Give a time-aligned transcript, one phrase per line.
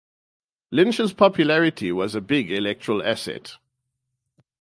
[0.71, 3.57] Lynch's popularity was a big electoral asset.